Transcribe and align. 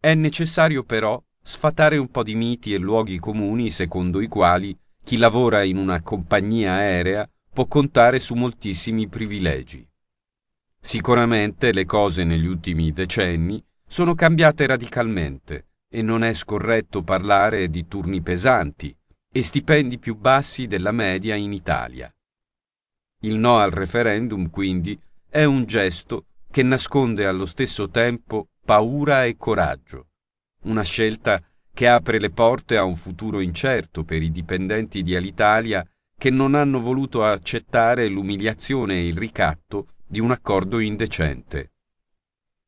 È 0.00 0.14
necessario 0.14 0.84
però 0.84 1.20
sfatare 1.42 1.96
un 1.96 2.08
po' 2.08 2.22
di 2.22 2.36
miti 2.36 2.72
e 2.72 2.78
luoghi 2.78 3.18
comuni 3.18 3.68
secondo 3.68 4.20
i 4.20 4.28
quali 4.28 4.78
chi 5.02 5.16
lavora 5.16 5.64
in 5.64 5.76
una 5.76 6.02
compagnia 6.02 6.74
aerea 6.74 7.28
può 7.52 7.66
contare 7.66 8.20
su 8.20 8.34
moltissimi 8.34 9.08
privilegi. 9.08 9.84
Sicuramente 10.80 11.72
le 11.72 11.84
cose 11.84 12.22
negli 12.22 12.46
ultimi 12.46 12.92
decenni 12.92 13.60
sono 13.88 14.14
cambiate 14.14 14.66
radicalmente 14.66 15.66
e 15.88 16.00
non 16.02 16.22
è 16.22 16.32
scorretto 16.32 17.02
parlare 17.02 17.68
di 17.68 17.88
turni 17.88 18.20
pesanti 18.20 18.96
e 19.32 19.42
stipendi 19.42 19.98
più 19.98 20.14
bassi 20.14 20.68
della 20.68 20.92
media 20.92 21.34
in 21.34 21.52
Italia. 21.52 22.08
Il 23.22 23.34
no 23.34 23.58
al 23.58 23.72
referendum, 23.72 24.48
quindi, 24.48 24.96
è 25.28 25.42
un 25.42 25.64
gesto 25.64 26.26
che 26.48 26.62
nasconde 26.62 27.26
allo 27.26 27.46
stesso 27.46 27.88
tempo 27.90 28.50
paura 28.68 29.24
e 29.24 29.38
coraggio, 29.38 30.08
una 30.64 30.82
scelta 30.82 31.42
che 31.72 31.88
apre 31.88 32.18
le 32.18 32.28
porte 32.28 32.76
a 32.76 32.84
un 32.84 32.96
futuro 32.96 33.40
incerto 33.40 34.04
per 34.04 34.20
i 34.20 34.30
dipendenti 34.30 35.02
di 35.02 35.16
Alitalia 35.16 35.82
che 36.14 36.28
non 36.28 36.54
hanno 36.54 36.78
voluto 36.78 37.24
accettare 37.24 38.08
l'umiliazione 38.08 38.96
e 38.96 39.06
il 39.06 39.16
ricatto 39.16 39.94
di 40.06 40.20
un 40.20 40.32
accordo 40.32 40.80
indecente. 40.80 41.72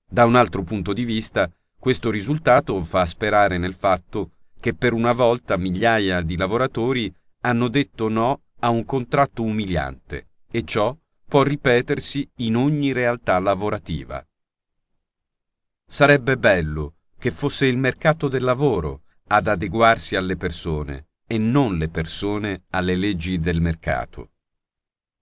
Da 0.08 0.24
un 0.24 0.36
altro 0.36 0.62
punto 0.62 0.94
di 0.94 1.04
vista, 1.04 1.52
questo 1.78 2.10
risultato 2.10 2.80
fa 2.80 3.04
sperare 3.04 3.58
nel 3.58 3.74
fatto 3.74 4.30
che 4.58 4.72
per 4.72 4.94
una 4.94 5.12
volta 5.12 5.58
migliaia 5.58 6.22
di 6.22 6.38
lavoratori 6.38 7.14
hanno 7.42 7.68
detto 7.68 8.08
no 8.08 8.44
a 8.60 8.70
un 8.70 8.86
contratto 8.86 9.42
umiliante 9.42 10.28
e 10.50 10.64
ciò 10.64 10.96
può 11.26 11.42
ripetersi 11.42 12.26
in 12.36 12.56
ogni 12.56 12.92
realtà 12.92 13.38
lavorativa. 13.38 14.24
Sarebbe 15.92 16.38
bello 16.38 16.94
che 17.18 17.32
fosse 17.32 17.66
il 17.66 17.76
mercato 17.76 18.28
del 18.28 18.44
lavoro 18.44 19.02
ad 19.26 19.48
adeguarsi 19.48 20.14
alle 20.14 20.36
persone 20.36 21.08
e 21.26 21.36
non 21.36 21.78
le 21.78 21.88
persone 21.88 22.62
alle 22.70 22.94
leggi 22.94 23.40
del 23.40 23.60
mercato. 23.60 24.30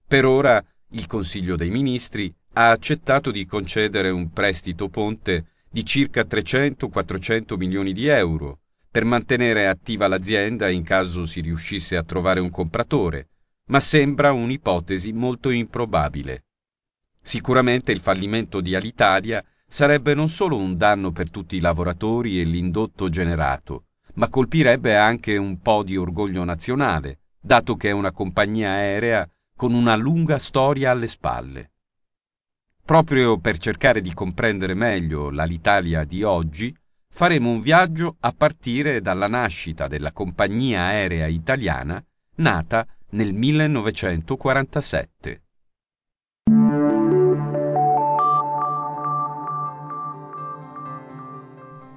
Per 0.05 0.25
ora 0.25 0.63
il 0.89 1.07
Consiglio 1.07 1.55
dei 1.55 1.71
Ministri 1.71 2.31
ha 2.53 2.69
accettato 2.69 3.31
di 3.31 3.47
concedere 3.47 4.11
un 4.11 4.29
prestito 4.31 4.89
ponte 4.89 5.53
di 5.71 5.83
circa 5.83 6.21
300-400 6.21 7.57
milioni 7.57 7.91
di 7.91 8.05
euro 8.05 8.59
per 8.91 9.05
mantenere 9.05 9.67
attiva 9.67 10.07
l'azienda 10.07 10.69
in 10.69 10.83
caso 10.83 11.25
si 11.25 11.41
riuscisse 11.41 11.97
a 11.97 12.03
trovare 12.03 12.41
un 12.41 12.51
compratore, 12.51 13.29
ma 13.69 13.79
sembra 13.79 14.33
un'ipotesi 14.33 15.13
molto 15.13 15.49
improbabile. 15.49 16.43
Sicuramente 17.23 17.91
il 17.91 18.01
fallimento 18.01 18.61
di 18.61 18.75
Alitalia 18.75 19.43
sarebbe 19.69 20.13
non 20.15 20.29
solo 20.29 20.57
un 20.57 20.75
danno 20.75 21.11
per 21.11 21.29
tutti 21.29 21.55
i 21.55 21.59
lavoratori 21.59 22.41
e 22.41 22.43
l'indotto 22.43 23.07
generato, 23.07 23.83
ma 24.15 24.27
colpirebbe 24.27 24.97
anche 24.97 25.37
un 25.37 25.61
po' 25.61 25.83
di 25.83 25.95
orgoglio 25.95 26.43
nazionale, 26.43 27.19
dato 27.39 27.75
che 27.75 27.89
è 27.89 27.91
una 27.91 28.11
compagnia 28.11 28.71
aerea 28.71 29.29
con 29.55 29.73
una 29.73 29.95
lunga 29.95 30.39
storia 30.39 30.89
alle 30.89 31.07
spalle. 31.07 31.73
Proprio 32.83 33.37
per 33.37 33.59
cercare 33.59 34.01
di 34.01 34.11
comprendere 34.11 34.73
meglio 34.73 35.29
l'Alitalia 35.29 36.03
di 36.03 36.23
oggi, 36.23 36.75
faremo 37.07 37.51
un 37.51 37.61
viaggio 37.61 38.15
a 38.21 38.31
partire 38.31 39.01
dalla 39.01 39.27
nascita 39.27 39.87
della 39.87 40.11
compagnia 40.11 40.85
aerea 40.85 41.27
italiana 41.27 42.03
nata 42.37 42.87
nel 43.11 43.33
1947. 43.33 45.43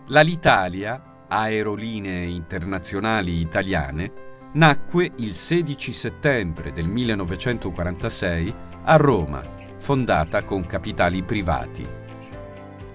L'Alitalia, 0.06 1.26
Aerolinee 1.28 2.24
Internazionali 2.24 3.38
Italiane, 3.38 4.12
nacque 4.54 5.12
il 5.18 5.32
16 5.32 5.92
settembre 5.92 6.72
del 6.72 6.86
1946 6.86 8.54
a 8.82 8.96
Roma, 8.96 9.40
fondata 9.78 10.42
con 10.42 10.66
capitali 10.66 11.22
privati. 11.22 11.86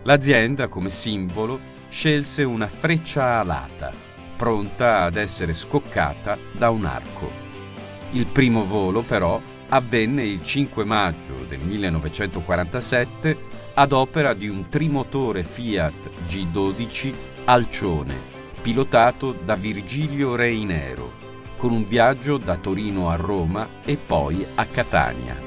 L'azienda, 0.04 0.68
come 0.68 0.90
simbolo, 0.90 1.58
scelse 1.88 2.44
una 2.44 2.68
freccia 2.68 3.40
alata, 3.40 3.94
pronta 4.36 5.04
ad 5.04 5.16
essere 5.16 5.54
scoccata 5.54 6.38
da 6.52 6.70
un 6.70 6.84
arco. 6.84 7.32
Il 8.12 8.26
primo 8.26 8.66
volo 8.66 9.02
però 9.02 9.42
avvenne 9.70 10.24
il 10.26 10.44
5 10.44 10.84
maggio 10.84 11.46
del 11.48 11.60
1947 11.60 13.47
ad 13.80 13.92
opera 13.92 14.34
di 14.34 14.48
un 14.48 14.70
trimotore 14.70 15.44
Fiat 15.44 16.10
G12 16.28 17.14
Alcione, 17.46 18.16
pilotato 18.60 19.34
da 19.34 19.54
Virgilio 19.54 20.36
Reinero, 20.36 21.12
con 21.58 21.72
un 21.72 21.86
viaggio 21.86 22.38
da 22.38 22.56
Torino 22.58 23.08
a 23.12 23.16
Roma 23.16 23.68
e 23.86 23.96
poi 23.96 24.44
a 24.56 24.66
Catania. 24.66 25.40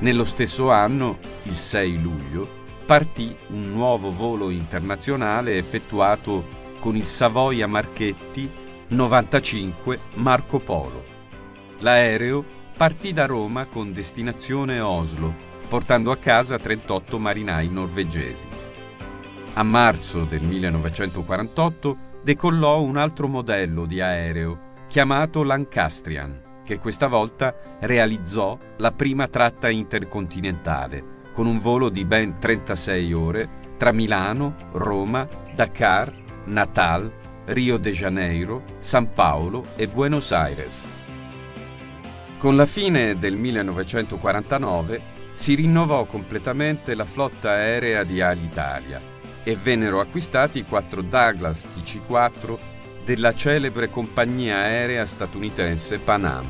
Nello 0.00 0.24
stesso 0.24 0.70
anno, 0.70 1.20
il 1.44 1.56
6 1.56 2.02
luglio, 2.02 2.46
partì 2.84 3.34
un 3.48 3.72
nuovo 3.72 4.12
volo 4.12 4.50
internazionale 4.50 5.56
effettuato 5.56 6.44
con 6.80 6.96
il 6.96 7.06
Savoia 7.06 7.66
Marchetti 7.66 8.50
95 8.88 9.98
Marco 10.16 10.58
Polo. 10.58 11.02
L'aereo 11.78 12.44
partì 12.76 13.14
da 13.14 13.24
Roma 13.24 13.64
con 13.64 13.90
destinazione 13.90 14.80
Oslo, 14.80 15.51
portando 15.72 16.10
a 16.10 16.18
casa 16.18 16.58
38 16.58 17.18
marinai 17.18 17.70
norvegesi. 17.70 18.46
A 19.54 19.62
marzo 19.62 20.24
del 20.24 20.42
1948 20.42 21.96
decollò 22.22 22.82
un 22.82 22.98
altro 22.98 23.26
modello 23.26 23.86
di 23.86 23.98
aereo 24.02 24.84
chiamato 24.86 25.42
Lancastrian, 25.42 26.60
che 26.62 26.78
questa 26.78 27.06
volta 27.06 27.78
realizzò 27.80 28.58
la 28.76 28.92
prima 28.92 29.28
tratta 29.28 29.70
intercontinentale, 29.70 31.30
con 31.32 31.46
un 31.46 31.58
volo 31.58 31.88
di 31.88 32.04
ben 32.04 32.38
36 32.38 33.12
ore 33.14 33.48
tra 33.78 33.92
Milano, 33.92 34.68
Roma, 34.72 35.26
Dakar, 35.54 36.12
Natal, 36.44 37.10
Rio 37.46 37.78
de 37.78 37.92
Janeiro, 37.92 38.62
San 38.78 39.10
Paolo 39.10 39.64
e 39.76 39.88
Buenos 39.88 40.32
Aires. 40.32 40.86
Con 42.36 42.56
la 42.56 42.66
fine 42.66 43.18
del 43.18 43.36
1949 43.36 45.12
si 45.42 45.56
rinnovò 45.56 46.04
completamente 46.04 46.94
la 46.94 47.04
flotta 47.04 47.50
aerea 47.50 48.04
di 48.04 48.20
Alitalia 48.20 49.00
e 49.42 49.56
vennero 49.56 49.98
acquistati 49.98 50.60
i 50.60 50.64
quattro 50.64 51.02
Douglas 51.02 51.66
DC-4 51.66 52.56
della 53.04 53.34
celebre 53.34 53.90
compagnia 53.90 54.58
aerea 54.58 55.04
statunitense 55.04 55.98
Pan 55.98 56.24
Am. 56.26 56.46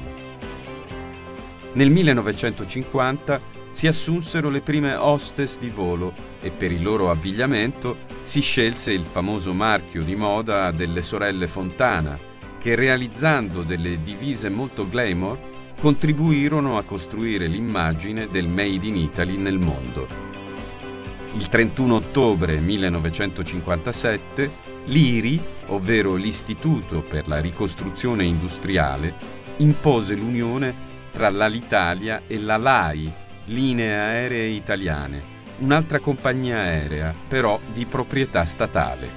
Nel 1.73 1.91
1950 1.91 3.41
si 3.71 3.87
assunsero 3.87 4.51
le 4.51 4.61
prime 4.61 4.93
hostess 4.93 5.59
di 5.59 5.71
volo 5.71 6.13
e 6.43 6.51
per 6.51 6.71
il 6.71 6.83
loro 6.83 7.11
abbigliamento 7.11 7.97
si 8.23 8.43
scelse 8.43 8.93
il 8.93 9.05
famoso 9.05 9.55
marchio 9.55 10.03
di 10.03 10.15
moda 10.15 10.71
delle 10.71 11.01
sorelle 11.01 11.47
Fontana, 11.47 12.19
che 12.59 12.75
realizzando 12.75 13.63
delle 13.63 14.03
divise 14.03 14.51
molto 14.51 14.87
glamour 14.87 15.52
contribuirono 15.83 16.79
a 16.79 16.85
costruire 16.85 17.49
l'immagine 17.49 18.29
del 18.31 18.47
Made 18.47 18.87
in 18.87 18.95
Italy 18.95 19.37
nel 19.37 19.59
mondo. 19.59 20.07
Il 21.35 21.49
31 21.49 21.97
ottobre 21.97 22.61
1957 22.61 24.49
l'IRI, 24.85 25.43
ovvero 25.67 26.15
l'Istituto 26.15 27.03
per 27.03 27.27
la 27.27 27.41
ricostruzione 27.41 28.23
industriale, 28.23 29.13
impose 29.57 30.15
l'unione 30.15 30.73
tra 31.11 31.29
l'Alitalia 31.31 32.23
e 32.29 32.39
la 32.39 32.59
LAI, 32.59 33.13
Linee 33.47 33.93
Aeree 33.93 34.51
Italiane, 34.51 35.21
un'altra 35.59 35.99
compagnia 35.99 36.59
aerea, 36.59 37.13
però 37.27 37.59
di 37.73 37.87
proprietà 37.87 38.45
statale. 38.45 39.09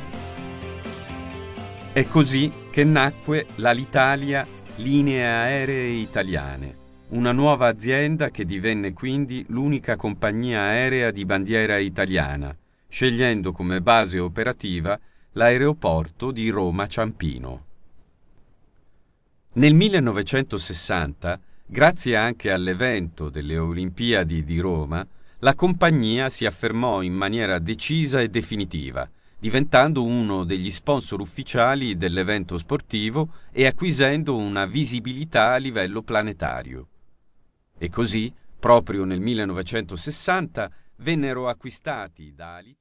È 1.93 2.07
così 2.07 2.51
che 2.71 2.83
nacque 2.83 3.45
l'Alitalia 3.57 4.47
Linee 4.77 5.23
Aeree 5.23 5.89
Italiane, 5.93 6.75
una 7.09 7.31
nuova 7.31 7.67
azienda 7.67 8.29
che 8.29 8.43
divenne 8.43 8.91
quindi 8.91 9.45
l'unica 9.47 9.95
compagnia 9.95 10.63
aerea 10.63 11.11
di 11.11 11.23
bandiera 11.23 11.77
italiana, 11.77 12.53
scegliendo 12.89 13.53
come 13.53 13.79
base 13.79 14.19
operativa 14.19 14.99
l'aeroporto 15.31 16.31
di 16.31 16.49
Roma 16.49 16.87
Ciampino. 16.87 17.63
Nel 19.53 19.73
1960, 19.73 21.39
grazie 21.65 22.17
anche 22.17 22.51
all'evento 22.51 23.29
delle 23.29 23.57
Olimpiadi 23.57 24.43
di 24.43 24.59
Roma, 24.59 25.07
la 25.39 25.55
compagnia 25.55 26.29
si 26.29 26.45
affermò 26.45 27.01
in 27.01 27.13
maniera 27.13 27.59
decisa 27.59 28.19
e 28.19 28.27
definitiva, 28.27 29.09
diventando 29.45 30.03
uno 30.03 30.43
degli 30.43 30.71
sponsor 30.71 31.21
ufficiali 31.21 31.97
dell'evento 31.97 32.57
sportivo 32.57 33.31
e 33.51 33.67
acquisendo 33.67 34.35
una 34.35 34.65
visibilità 34.65 35.51
a 35.51 35.57
livello 35.57 36.01
planetario. 36.01 36.87
E 37.77 37.87
così, 37.89 38.33
proprio 38.57 39.03
nel 39.03 39.19
1960, 39.19 40.71
vennero 40.95 41.47
acquistati 41.47 42.33
da 42.33 42.55
Alitalia 42.55 42.75